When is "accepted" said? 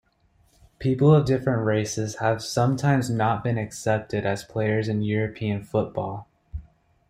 3.59-4.25